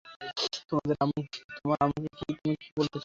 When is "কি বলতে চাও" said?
2.55-2.99